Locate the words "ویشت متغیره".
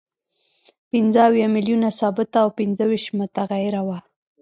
2.87-3.81